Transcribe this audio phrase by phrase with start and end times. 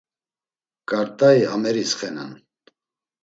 [0.89, 2.31] K̆artai ameris xenan.